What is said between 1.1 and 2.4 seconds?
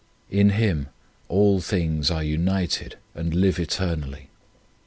all things are